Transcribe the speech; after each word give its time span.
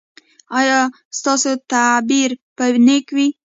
ایا 0.59 0.79
ستاسو 1.17 1.51
تعبیر 1.71 2.31
به 2.55 2.65
نیک 2.85 3.07
وي؟ 3.15 3.27